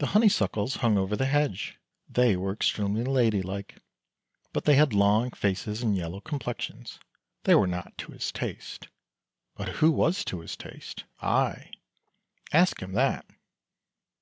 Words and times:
The 0.00 0.08
Honeysuckles 0.08 0.76
hung 0.84 0.98
over 0.98 1.16
the 1.16 1.24
hedge; 1.24 1.78
they 2.10 2.36
were 2.36 2.52
extremely 2.52 3.04
ladylike, 3.04 3.76
but 4.52 4.66
they 4.66 4.74
had 4.74 4.92
long 4.92 5.30
faces 5.30 5.82
and 5.82 5.96
yellow 5.96 6.20
complexions. 6.20 7.00
They 7.44 7.54
were 7.54 7.66
not 7.66 7.96
to 7.96 8.12
his 8.12 8.30
taste. 8.30 8.88
But 9.56 9.76
who 9.76 9.90
was 9.90 10.26
to 10.26 10.40
his 10.40 10.56
taste? 10.58 11.04
Ay! 11.22 11.70
ask 12.52 12.82
him 12.82 12.92
that. 12.92 13.24